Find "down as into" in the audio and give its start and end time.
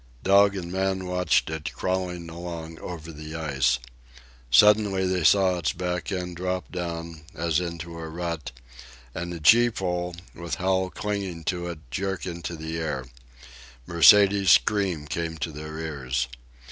6.71-7.99